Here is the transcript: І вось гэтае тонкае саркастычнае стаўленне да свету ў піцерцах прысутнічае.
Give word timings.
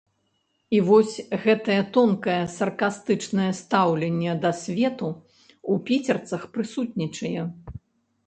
І 0.75 0.77
вось 0.85 1.11
гэтае 1.43 1.75
тонкае 1.97 2.37
саркастычнае 2.53 3.45
стаўленне 3.59 4.33
да 4.45 4.51
свету 4.61 5.09
ў 5.09 5.73
піцерцах 5.91 6.47
прысутнічае. 6.57 7.41